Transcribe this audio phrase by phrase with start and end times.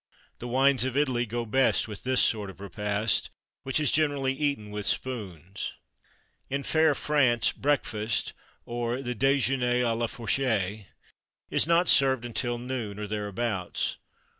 [0.39, 3.29] The wines of Italy go best with this sort of repast,
[3.61, 5.73] which is generally eaten with "spoons."
[6.49, 8.33] In fair France, breakfast,
[8.65, 10.87] or the déjeûner à la fourchette,
[11.51, 13.97] is not served until noon, or thereabouts.